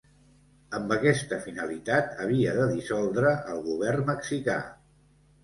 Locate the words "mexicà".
4.11-4.59